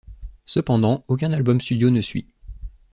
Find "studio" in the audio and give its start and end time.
1.61-1.91